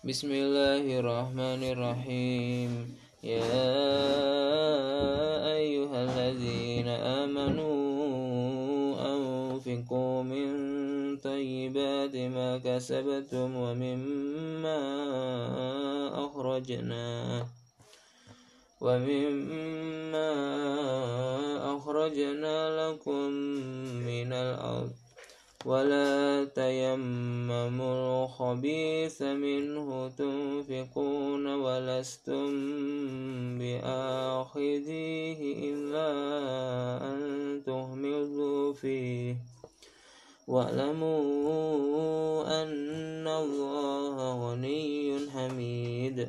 بسم 0.00 0.32
الله 0.32 0.84
الرحمن 1.00 1.60
الرحيم 1.76 2.70
يا 3.20 3.52
أيها 5.60 5.98
الذين 6.08 6.88
آمنوا 6.88 7.76
أنفقوا 8.96 10.22
من 10.22 10.48
طيبات 11.20 12.16
ما 12.16 12.58
كسبتم 12.64 13.56
ومما 13.56 14.80
أخرجنا 16.24 17.08
ومما 18.80 20.32
أخرجنا 21.76 22.56
لكم 22.80 23.28
من 24.08 24.32
الأرض 24.32 24.92
ولا 25.64 26.44
تيمموا 26.54 28.24
الخبيث 28.24 29.22
منه 29.22 30.08
تنفقون 30.18 31.46
ولستم 31.46 32.50
بآخذيه 33.58 35.40
إلا 35.72 36.10
أن 37.10 37.20
تهملوا 37.66 38.72
فيه. 38.72 39.36
واعلموا 40.48 41.22
أن 42.62 43.28
الله 43.28 44.16
غني 44.50 45.18
حميد. 45.30 46.28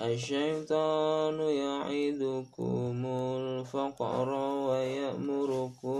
الشيطان 0.00 1.40
يعدكم 1.40 3.06
الفقر 3.06 4.28
ويأمركم 4.68 5.99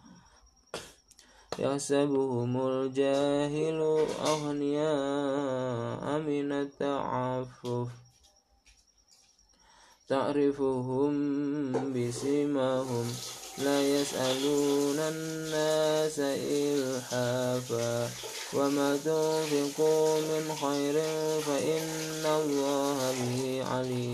يحسبهم 1.61 2.67
الجاهل 2.67 4.05
أغنياء 4.25 6.03
من 6.19 6.51
التعفف. 6.51 7.87
تعرفهم 10.09 11.13
بسيماهم 11.93 13.07
لا 13.57 13.77
يسألون 13.81 14.99
الناس 14.99 16.19
إلحافا. 16.19 18.09
وما 18.53 18.97
تنفقوا 19.05 20.21
من 20.21 20.43
خير 20.61 20.95
فإن 21.41 22.25
الله 22.25 22.97
به 23.11 23.63
عليم. 23.71 24.10